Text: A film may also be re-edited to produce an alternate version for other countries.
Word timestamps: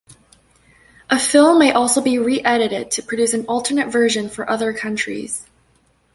A 1.11 1.19
film 1.19 1.59
may 1.59 1.71
also 1.73 2.01
be 2.01 2.17
re-edited 2.17 2.89
to 2.89 3.03
produce 3.03 3.35
an 3.35 3.45
alternate 3.45 3.91
version 3.91 4.29
for 4.29 4.49
other 4.49 4.73
countries. 4.73 5.45